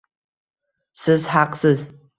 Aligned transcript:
Siz 1.05 1.29
haqsiz. 1.37 1.89